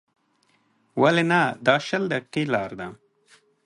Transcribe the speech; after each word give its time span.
ولې 1.01 1.23
نه، 1.31 1.41
دا 1.65 1.75
شل 1.87 2.03
دقیقې 2.13 2.43
لاره 2.53 2.75
ده. 2.79 2.87